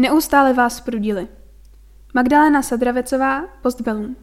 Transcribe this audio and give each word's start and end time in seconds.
Neustále 0.00 0.52
vás 0.52 0.76
sprudili. 0.76 1.28
Magdalena 2.14 2.62
Sadravecová, 2.62 3.42
Postbellum. 3.62 4.16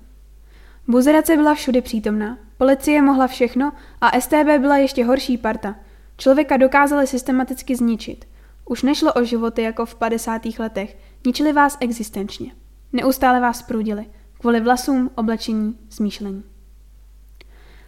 Buzerace 0.87 1.35
byla 1.35 1.55
všudy 1.55 1.81
přítomná. 1.81 2.37
Policie 2.57 3.01
mohla 3.01 3.27
všechno 3.27 3.73
a 4.01 4.19
STB 4.19 4.59
byla 4.59 4.77
ještě 4.77 5.05
horší 5.05 5.37
parta. 5.37 5.75
Člověka 6.17 6.57
dokázali 6.57 7.07
systematicky 7.07 7.75
zničit. 7.75 8.25
Už 8.65 8.83
nešlo 8.83 9.13
o 9.13 9.23
životy 9.23 9.61
jako 9.61 9.85
v 9.85 9.95
50. 9.95 10.41
letech. 10.59 10.97
Ničili 11.25 11.53
vás 11.53 11.77
existenčně. 11.79 12.51
Neustále 12.93 13.39
vás 13.39 13.61
prudili. 13.61 14.05
Kvůli 14.39 14.61
vlasům, 14.61 15.11
oblečení, 15.15 15.77
smýšlení. 15.89 16.43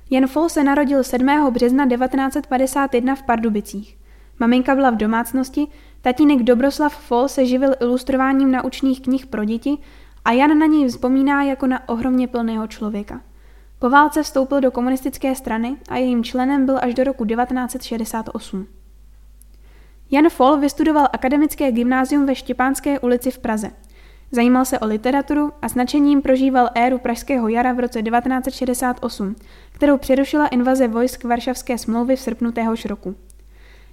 Jan 0.10 0.28
Fol 0.28 0.50
se 0.50 0.64
narodil 0.64 1.04
7. 1.04 1.52
března 1.54 1.88
1951 1.88 3.16
v 3.16 3.24
Pardubicích. 3.24 3.98
Maminka 4.40 4.76
byla 4.76 4.90
v 4.90 4.96
domácnosti, 4.96 5.68
tatínek 6.02 6.44
Dobroslav 6.44 6.96
Fol 6.96 7.28
se 7.28 7.46
živil 7.46 7.74
ilustrováním 7.82 8.52
naučných 8.52 9.02
knih 9.02 9.26
pro 9.26 9.46
děti 9.46 9.78
a 10.26 10.32
Jan 10.32 10.60
na 10.60 10.66
něj 10.66 10.88
vzpomíná 10.88 11.44
jako 11.44 11.68
na 11.68 11.90
ohromně 11.90 12.28
plného 12.28 12.68
člověka. 12.68 13.22
Po 13.80 13.90
válce 13.90 14.24
vstoupil 14.24 14.62
do 14.62 14.72
komunistické 14.72 15.36
strany 15.36 15.78
a 15.90 15.98
jejím 15.98 16.24
členem 16.24 16.66
byl 16.66 16.80
až 16.82 16.94
do 16.94 17.04
roku 17.04 17.26
1968. 17.26 18.68
Jan 20.12 20.30
Fol 20.30 20.58
vystudoval 20.58 21.08
akademické 21.14 21.72
gymnázium 21.72 22.26
ve 22.26 22.36
Štěpánské 22.36 23.00
ulici 23.00 23.32
v 23.32 23.38
Praze. 23.38 23.72
Zajímal 24.32 24.66
se 24.66 24.80
o 24.80 24.86
literaturu 24.86 25.52
a 25.62 25.68
značením 25.68 26.22
prožíval 26.22 26.70
éru 26.76 26.98
Pražského 26.98 27.48
jara 27.48 27.74
v 27.74 27.80
roce 27.80 28.02
1968, 28.02 29.36
kterou 29.72 29.98
přerušila 29.98 30.48
invaze 30.48 30.88
vojsk 30.88 31.24
Varšavské 31.24 31.78
smlouvy 31.78 32.16
v 32.16 32.20
srpnu 32.20 32.52
téhož 32.52 32.86
roku. 32.86 33.16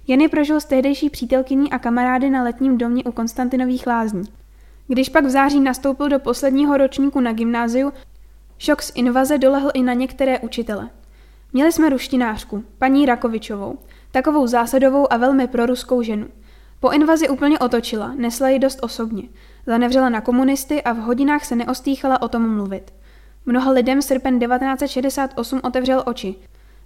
Jany 0.07 0.27
prožil 0.27 0.59
s 0.59 0.65
tehdejší 0.65 1.09
přítelkyní 1.09 1.71
a 1.71 1.79
kamarády 1.79 2.29
na 2.29 2.43
letním 2.43 2.77
domě 2.77 3.03
u 3.03 3.11
Konstantinových 3.11 3.87
lázní. 3.87 4.23
Když 4.87 5.09
pak 5.09 5.25
v 5.25 5.29
září 5.29 5.59
nastoupil 5.59 6.09
do 6.09 6.19
posledního 6.19 6.77
ročníku 6.77 7.19
na 7.19 7.33
gymnáziu, 7.33 7.93
šok 8.57 8.81
z 8.81 8.91
invaze 8.95 9.37
dolehl 9.37 9.71
i 9.73 9.83
na 9.83 9.93
některé 9.93 10.39
učitele. 10.39 10.89
Měli 11.53 11.71
jsme 11.71 11.89
ruštinářku, 11.89 12.63
paní 12.77 13.05
Rakovičovou, 13.05 13.77
takovou 14.11 14.47
zásadovou 14.47 15.13
a 15.13 15.17
velmi 15.17 15.47
proruskou 15.47 16.01
ženu. 16.01 16.27
Po 16.79 16.91
invazi 16.91 17.29
úplně 17.29 17.59
otočila, 17.59 18.13
nesla 18.15 18.49
ji 18.49 18.59
dost 18.59 18.79
osobně. 18.81 19.23
Zanevřela 19.65 20.09
na 20.09 20.21
komunisty 20.21 20.83
a 20.83 20.93
v 20.93 20.97
hodinách 20.97 21.45
se 21.45 21.55
neostýchala 21.55 22.21
o 22.21 22.27
tom 22.27 22.55
mluvit. 22.55 22.93
Mnoha 23.45 23.71
lidem 23.71 24.01
srpen 24.01 24.39
1968 24.39 25.59
otevřel 25.63 26.03
oči. 26.05 26.35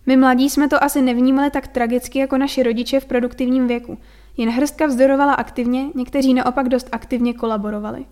My 0.05 0.17
mladí 0.17 0.49
jsme 0.49 0.67
to 0.67 0.83
asi 0.83 1.01
nevnímali 1.01 1.51
tak 1.51 1.67
tragicky 1.67 2.19
jako 2.19 2.37
naši 2.37 2.63
rodiče 2.63 2.99
v 2.99 3.05
produktivním 3.05 3.67
věku. 3.67 3.97
Jen 4.37 4.49
hrstka 4.49 4.85
vzdorovala 4.85 5.33
aktivně, 5.33 5.85
někteří 5.95 6.33
naopak 6.33 6.69
dost 6.69 6.89
aktivně 6.91 7.33
kolaborovali. 7.33 8.05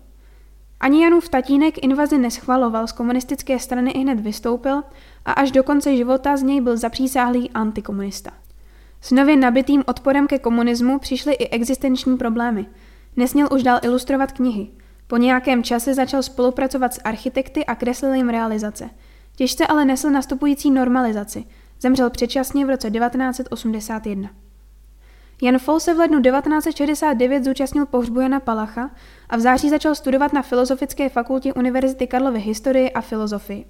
Ani 0.80 1.02
Janův 1.02 1.28
tatínek 1.28 1.84
invazi 1.84 2.18
neschvaloval, 2.18 2.86
z 2.86 2.92
komunistické 2.92 3.58
strany 3.58 3.90
i 3.90 3.98
hned 3.98 4.20
vystoupil 4.20 4.82
a 5.24 5.32
až 5.32 5.50
do 5.50 5.62
konce 5.62 5.96
života 5.96 6.36
z 6.36 6.42
něj 6.42 6.60
byl 6.60 6.76
zapřísáhlý 6.76 7.50
antikomunista. 7.50 8.30
S 9.00 9.10
nově 9.10 9.36
nabitým 9.36 9.84
odporem 9.86 10.26
ke 10.26 10.38
komunismu 10.38 10.98
přišly 10.98 11.34
i 11.34 11.48
existenční 11.48 12.16
problémy. 12.16 12.66
Nesměl 13.16 13.48
už 13.52 13.62
dál 13.62 13.80
ilustrovat 13.82 14.32
knihy. 14.32 14.68
Po 15.06 15.16
nějakém 15.16 15.62
čase 15.62 15.94
začal 15.94 16.22
spolupracovat 16.22 16.94
s 16.94 17.00
architekty 17.04 17.66
a 17.66 17.74
kreslil 17.74 18.14
jim 18.14 18.28
realizace. 18.28 18.90
Těžce 19.36 19.66
ale 19.66 19.84
nesl 19.84 20.10
nastupující 20.10 20.70
normalizaci. 20.70 21.44
Zemřel 21.80 22.10
předčasně 22.10 22.66
v 22.66 22.68
roce 22.68 22.90
1981. 22.90 24.30
Jan 25.42 25.58
Fol 25.58 25.80
se 25.80 25.94
v 25.94 25.98
lednu 25.98 26.22
1969 26.22 27.44
zúčastnil 27.44 27.86
pohřbu 27.86 28.20
Jana 28.20 28.40
Palacha 28.40 28.90
a 29.28 29.36
v 29.36 29.40
září 29.40 29.70
začal 29.70 29.94
studovat 29.94 30.32
na 30.32 30.42
Filozofické 30.42 31.08
fakultě 31.08 31.52
Univerzity 31.52 32.06
Karlovy 32.06 32.40
historii 32.40 32.90
a 32.90 33.00
filozofii. 33.00 33.64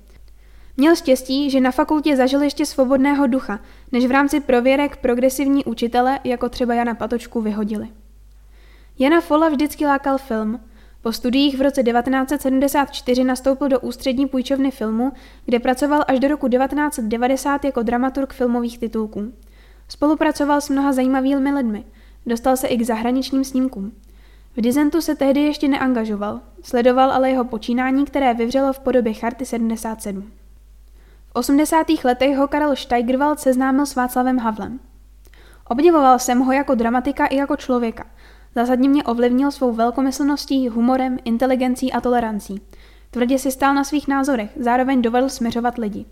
Měl 0.76 0.96
štěstí, 0.96 1.50
že 1.50 1.60
na 1.60 1.70
fakultě 1.70 2.16
zažil 2.16 2.42
ještě 2.42 2.66
svobodného 2.66 3.26
ducha, 3.26 3.60
než 3.92 4.06
v 4.06 4.10
rámci 4.10 4.40
prověrek 4.40 4.96
progresivní 4.96 5.64
učitele, 5.64 6.20
jako 6.24 6.48
třeba 6.48 6.74
Jana 6.74 6.94
Patočku, 6.94 7.40
vyhodili. 7.40 7.88
Jana 8.98 9.20
Fola 9.20 9.48
vždycky 9.48 9.86
lákal 9.86 10.18
film. 10.18 10.60
Po 11.02 11.12
studiích 11.12 11.58
v 11.58 11.62
roce 11.62 11.82
1974 11.82 13.24
nastoupil 13.24 13.68
do 13.68 13.80
ústřední 13.80 14.26
půjčovny 14.26 14.70
filmu, 14.70 15.12
kde 15.44 15.58
pracoval 15.58 16.04
až 16.08 16.20
do 16.20 16.28
roku 16.28 16.48
1990 16.48 17.64
jako 17.64 17.82
dramaturg 17.82 18.32
filmových 18.32 18.78
titulků. 18.78 19.32
Spolupracoval 19.88 20.60
s 20.60 20.68
mnoha 20.68 20.92
zajímavými 20.92 21.52
lidmi. 21.52 21.84
Dostal 22.26 22.56
se 22.56 22.66
i 22.66 22.76
k 22.76 22.82
zahraničním 22.82 23.44
snímkům. 23.44 23.92
V 24.56 24.60
Dizentu 24.60 25.00
se 25.00 25.14
tehdy 25.14 25.40
ještě 25.40 25.68
neangažoval, 25.68 26.40
sledoval 26.62 27.12
ale 27.12 27.30
jeho 27.30 27.44
počínání, 27.44 28.04
které 28.04 28.34
vyvřelo 28.34 28.72
v 28.72 28.78
podobě 28.78 29.12
Charty 29.14 29.46
77. 29.46 30.22
V 31.26 31.30
80. 31.32 31.86
letech 32.04 32.36
ho 32.36 32.48
Karel 32.48 32.76
Steigerwald 32.76 33.40
seznámil 33.40 33.86
s 33.86 33.94
Václavem 33.94 34.38
Havlem. 34.38 34.80
Obdivoval 35.68 36.18
jsem 36.18 36.40
ho 36.40 36.52
jako 36.52 36.74
dramatika 36.74 37.26
i 37.26 37.36
jako 37.36 37.56
člověka. 37.56 38.04
Zásadně 38.58 38.88
mě 38.88 39.04
ovlivnil 39.04 39.50
svou 39.50 39.72
velkomyslností, 39.72 40.68
humorem, 40.68 41.18
inteligencí 41.24 41.92
a 41.92 42.00
tolerancí. 42.00 42.60
Tvrdě 43.10 43.38
si 43.38 43.50
stál 43.50 43.74
na 43.74 43.84
svých 43.84 44.08
názorech, 44.08 44.50
zároveň 44.60 45.02
dovedl 45.02 45.28
směřovat 45.28 45.78
lidi. 45.78 46.04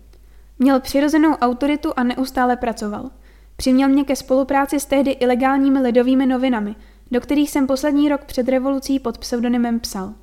Měl 0.59 0.79
přirozenou 0.79 1.33
autoritu 1.33 1.93
a 1.95 2.03
neustále 2.03 2.57
pracoval– 2.57 3.09
Přiměl 3.57 3.89
mě 3.89 4.03
ke 4.03 4.15
spolupráci 4.15 4.79
s 4.79 4.85
tehdy 4.85 5.11
ilegálními 5.11 5.79
lidovými 5.79 6.25
novinami, 6.25 6.75
do 7.11 7.21
kterých 7.21 7.51
jsem 7.51 7.67
poslední 7.67 8.09
rok 8.09 8.23
před 8.25 8.49
revolucí 8.49 8.99
pod 8.99 9.17
pseudonymem 9.17 9.79
psal. 9.79 10.13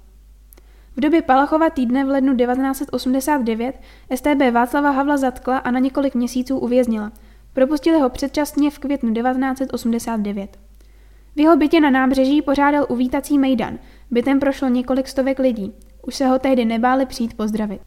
V 0.96 1.00
době 1.00 1.22
Palachova 1.22 1.70
týdne 1.70 2.04
v 2.04 2.08
lednu 2.08 2.36
1989 2.36 3.80
STB 4.14 4.52
Václava 4.52 4.90
Havla 4.90 5.16
zatkla 5.16 5.58
a 5.58 5.70
na 5.70 5.78
několik 5.78 6.14
měsíců 6.14 6.58
uvěznila. 6.58 7.12
Propustili 7.52 8.00
ho 8.00 8.10
předčasně 8.10 8.70
v 8.70 8.78
květnu 8.78 9.14
1989. 9.14 10.63
V 11.36 11.40
jeho 11.40 11.56
bytě 11.56 11.80
na 11.80 11.90
nábřeží 11.90 12.42
pořádal 12.42 12.86
uvítací 12.88 13.38
mejdan. 13.38 13.78
Bytem 14.10 14.40
prošlo 14.40 14.68
několik 14.68 15.08
stovek 15.08 15.38
lidí. 15.38 15.72
Už 16.06 16.14
se 16.14 16.26
ho 16.26 16.38
tehdy 16.38 16.64
nebáli 16.64 17.06
přijít 17.06 17.36
pozdravit. 17.36 17.80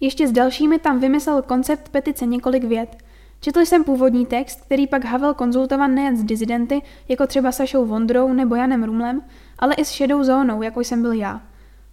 Ještě 0.00 0.28
s 0.28 0.32
dalšími 0.32 0.78
tam 0.78 1.00
vymyslel 1.00 1.42
koncept 1.42 1.88
petice 1.88 2.26
několik 2.26 2.64
vět– 2.64 2.96
Četl 3.44 3.60
jsem 3.60 3.84
původní 3.84 4.26
text, 4.26 4.60
který 4.60 4.86
pak 4.86 5.04
Havel 5.04 5.34
konzultoval 5.34 5.88
nejen 5.88 6.16
s 6.16 6.24
dizidenty, 6.24 6.82
jako 7.08 7.26
třeba 7.26 7.52
Sašou 7.52 7.86
Vondrou 7.86 8.32
nebo 8.32 8.54
Janem 8.54 8.84
Rumlem, 8.84 9.22
ale 9.58 9.74
i 9.74 9.84
s 9.84 9.90
šedou 9.90 10.24
zónou, 10.24 10.62
jako 10.62 10.80
jsem 10.80 11.02
byl 11.02 11.12
já. 11.12 11.42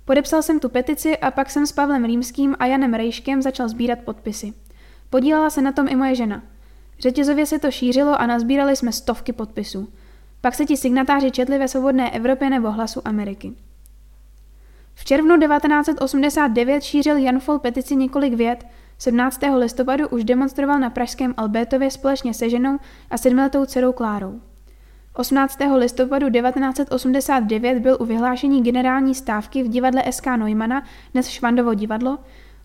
Podepsal 0.06 0.42
jsem 0.42 0.60
tu 0.60 0.70
petici 0.70 1.18
a 1.18 1.32
pak 1.32 1.50
jsem 1.50 1.68
s 1.68 1.72
Pavlem 1.72 2.06
Rýmským 2.06 2.56
a 2.60 2.66
Janem 2.66 2.94
Rejškem 2.94 3.42
začal 3.42 3.70
sbírat 3.70 4.00
podpisy. 4.00 4.54
Podílela 5.10 5.50
se 5.50 5.62
na 5.62 5.72
tom 5.72 5.88
i 5.88 5.96
moje 5.96 6.16
žena. 6.16 6.44
Řetězově 7.00 7.46
se 7.46 7.60
to 7.60 7.72
šířilo 7.72 8.22
a 8.22 8.26
nazbírali 8.26 8.76
jsme 8.76 8.92
stovky 8.92 9.34
podpisů. 9.34 9.88
Pak 10.41 10.56
se 10.56 10.66
ti 10.66 10.78
signatáři 10.78 11.31
četli 11.31 11.57
ve 11.57 11.68
Svobodné 11.68 12.12
Evropě 12.12 12.50
nebo 12.50 12.72
Hlasu 12.72 13.02
Ameriky. 13.06 13.53
V 14.94 15.06
červnu 15.06 15.40
1989 15.40 16.84
šířil 16.84 17.18
Jan 17.18 17.40
Fol 17.40 17.59
petici 17.59 17.96
několik 17.96 18.34
vět, 18.34 18.68
17. 18.97 19.41
listopadu 19.57 20.07
už 20.07 20.24
demonstroval 20.24 20.79
na 20.79 20.90
pražském 20.90 21.34
Albertově 21.38 21.91
společně 21.91 22.34
se 22.34 22.50
ženou 22.50 22.78
a 23.09 23.18
sedmiletou 23.18 23.66
dcerou 23.66 23.94
Klárou. 23.94 24.41
18. 25.13 25.59
listopadu 25.75 26.29
1989 26.29 27.79
byl 27.79 27.97
u 28.00 28.06
vyhlášení 28.06 28.63
generální 28.63 29.16
stávky 29.16 29.63
v 29.63 29.68
divadle 29.68 30.03
SK 30.12 30.25
Neumana, 30.25 30.84
dnes 31.13 31.28
Švandovo 31.28 31.73
divadlo, 31.73 32.18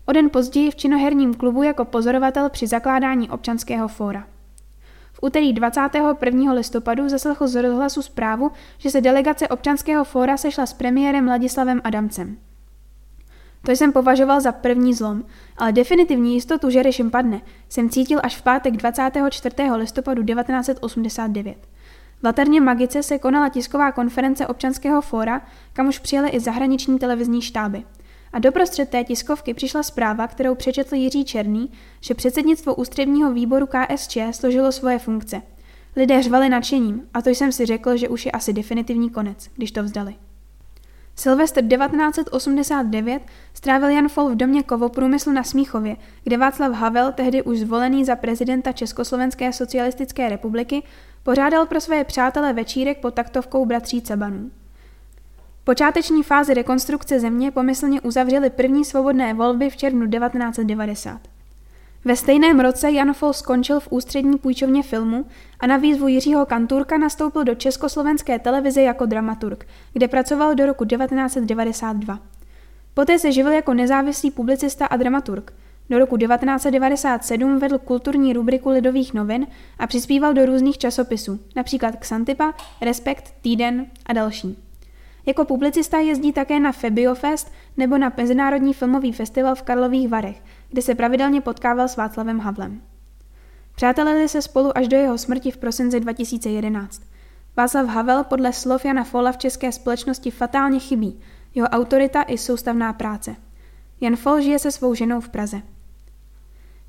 o 0.05 0.11
den 0.11 0.29
později 0.29 0.71
v 0.71 0.75
činoherním 0.75 1.33
klubu 1.33 1.63
jako 1.63 1.85
pozorovatel 1.85 2.49
při 2.49 2.67
zakládání 2.67 3.29
občanského 3.29 3.87
fóra. 3.87 4.36
V 5.17 5.23
úterý 5.23 5.53
21. 5.53 6.53
listopadu 6.53 7.09
zaslechl 7.09 7.47
z 7.47 7.61
rozhlasu 7.61 8.01
zprávu, 8.01 8.51
že 8.77 8.89
se 8.89 9.01
delegace 9.01 9.47
občanského 9.47 10.03
fóra 10.03 10.37
sešla 10.37 10.65
s 10.65 10.73
premiérem 10.73 11.27
Ladislavem 11.27 11.81
Adamcem. 11.83 12.37
To 13.65 13.71
jsem 13.71 13.91
považoval 13.91 14.41
za 14.41 14.51
první 14.51 14.93
zlom, 14.93 15.23
ale 15.57 15.71
definitivní 15.71 16.33
jistotu, 16.33 16.69
že 16.69 16.83
režim 16.83 17.11
padne, 17.11 17.41
jsem 17.69 17.89
cítil 17.89 18.19
až 18.23 18.37
v 18.37 18.41
pátek 18.41 18.77
24. 18.77 19.55
listopadu 19.75 20.23
1989. 20.23 21.57
V 22.21 22.23
Laterně 22.23 22.61
Magice 22.61 23.03
se 23.03 23.19
konala 23.19 23.49
tisková 23.49 23.91
konference 23.91 24.47
občanského 24.47 25.01
fóra, 25.01 25.41
kam 25.73 25.87
už 25.87 25.99
přijeli 25.99 26.29
i 26.29 26.39
zahraniční 26.39 26.99
televizní 26.99 27.41
štáby. 27.41 27.83
A 28.33 28.39
doprostřed 28.39 28.89
té 28.89 29.03
tiskovky 29.03 29.53
přišla 29.53 29.83
zpráva, 29.83 30.27
kterou 30.27 30.55
přečetl 30.55 30.95
Jiří 30.95 31.25
Černý, 31.25 31.71
že 32.01 32.13
předsednictvo 32.13 32.75
ústředního 32.75 33.33
výboru 33.33 33.67
KSČ 33.67 34.17
složilo 34.31 34.71
svoje 34.71 34.99
funkce. 34.99 35.41
Lidé 35.95 36.23
řvali 36.23 36.49
nadšením 36.49 37.01
a 37.13 37.21
to 37.21 37.29
jsem 37.29 37.51
si 37.51 37.65
řekl, 37.65 37.97
že 37.97 38.09
už 38.09 38.25
je 38.25 38.31
asi 38.31 38.53
definitivní 38.53 39.09
konec, 39.09 39.49
když 39.55 39.71
to 39.71 39.83
vzdali. 39.83 40.15
Silvestr 41.19 41.61
1989 41.61 43.21
strávil 43.53 43.89
Jan 43.89 44.09
Fol 44.09 44.29
v 44.29 44.35
domě 44.35 44.63
Kovoprůmyslu 44.63 45.31
na 45.31 45.43
Smíchově, 45.43 45.95
kde 46.23 46.37
Václav 46.37 46.71
Havel, 46.71 47.11
tehdy 47.11 47.43
už 47.43 47.59
zvolený 47.59 48.05
za 48.05 48.15
prezidenta 48.15 48.71
Československé 48.71 49.53
socialistické 49.53 50.29
republiky, 50.29 50.83
pořádal 51.23 51.65
pro 51.65 51.81
své 51.81 52.03
přátele 52.03 52.53
večírek 52.53 52.97
pod 52.97 53.13
taktovkou 53.13 53.65
bratří 53.65 54.01
Cabanů. 54.01 54.51
Počáteční 55.67 56.23
fázi 56.23 56.53
rekonstrukce 56.53 57.19
země 57.19 57.51
pomyslně 57.51 58.01
uzavřeli 58.01 58.49
první 58.49 58.85
svobodné 58.85 59.33
volby 59.33 59.69
v 59.69 59.77
červnu 59.77 60.07
1990. 60.09 61.21
Ve 62.05 62.15
stejném 62.15 62.59
roce 62.59 62.91
Jan 62.91 63.13
Fol 63.13 63.33
skončil 63.33 63.79
v 63.79 63.87
ústřední 63.91 64.37
půjčovně 64.37 64.83
filmu 64.83 65.25
a 65.59 65.67
na 65.67 65.77
výzvu 65.77 66.07
Jiřího 66.07 66.45
Kanturka 66.45 66.97
nastoupil 66.97 67.43
do 67.43 67.55
československé 67.55 68.39
televize 68.39 68.81
jako 68.81 69.05
dramaturg, 69.05 69.67
kde 69.93 70.07
pracoval 70.07 70.55
do 70.55 70.65
roku 70.65 70.85
1992. 70.85 72.19
Poté 72.93 73.19
se 73.19 73.31
živil 73.31 73.51
jako 73.51 73.73
nezávislý 73.73 74.31
publicista 74.31 74.85
a 74.85 74.97
dramaturg. 74.97 75.53
Do 75.89 75.99
roku 75.99 76.17
1997 76.17 77.59
vedl 77.59 77.77
kulturní 77.77 78.33
rubriku 78.33 78.69
Lidových 78.69 79.13
novin 79.13 79.47
a 79.79 79.87
přispíval 79.87 80.33
do 80.33 80.45
různých 80.45 80.77
časopisů, 80.77 81.39
například 81.55 81.95
Xantipa, 81.95 82.53
Respekt, 82.81 83.33
Týden 83.41 83.85
a 84.05 84.13
další. 84.13 84.66
Jako 85.27 85.45
publicista 85.45 85.99
jezdí 85.99 86.33
také 86.33 86.59
na 86.59 86.71
Febiofest 86.71 87.51
nebo 87.77 87.97
na 87.97 88.13
Mezinárodní 88.17 88.73
filmový 88.73 89.13
festival 89.13 89.55
v 89.55 89.61
Karlových 89.61 90.09
Varech, 90.09 90.43
kde 90.69 90.81
se 90.81 90.95
pravidelně 90.95 91.41
potkával 91.41 91.87
s 91.87 91.97
Václavem 91.97 92.39
Havlem. 92.39 92.81
Přátelili 93.75 94.29
se 94.29 94.41
spolu 94.41 94.77
až 94.77 94.87
do 94.87 94.97
jeho 94.97 95.17
smrti 95.17 95.51
v 95.51 95.57
prosinci 95.57 95.99
2011. 95.99 97.01
Václav 97.57 97.87
Havel 97.87 98.23
podle 98.23 98.53
slov 98.53 98.85
Jana 98.85 99.03
Fola 99.03 99.31
v 99.31 99.37
české 99.37 99.71
společnosti 99.71 100.31
fatálně 100.31 100.79
chybí, 100.79 101.19
jeho 101.55 101.67
autorita 101.67 102.21
i 102.21 102.37
soustavná 102.37 102.93
práce. 102.93 103.35
Jan 104.01 104.15
Fol 104.15 104.41
žije 104.41 104.59
se 104.59 104.71
svou 104.71 104.93
ženou 104.93 105.21
v 105.21 105.29
Praze. 105.29 105.61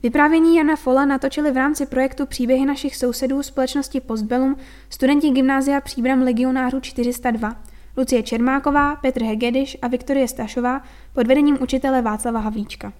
Vyprávění 0.02 0.56
Jana 0.56 0.76
Fola 0.76 1.04
natočili 1.04 1.50
v 1.50 1.56
rámci 1.56 1.86
projektu 1.86 2.26
Příběhy 2.26 2.66
našich 2.66 2.96
sousedů 2.96 3.42
společnosti 3.42 4.00
Postbellum 4.00 4.56
studenti 4.90 5.30
gymnázia 5.30 5.80
Příbram 5.80 6.22
legionářů 6.22 6.80
402, 6.80 7.56
Lucie 7.98 8.22
Čermáková, 8.22 8.96
Petr 8.96 9.22
Hegediš 9.22 9.78
a 9.82 9.88
Viktorie 9.88 10.28
Stašová 10.28 10.82
pod 11.12 11.26
vedením 11.26 11.58
učitele 11.62 12.02
Václava 12.02 12.40
Havlíčka. 12.40 12.92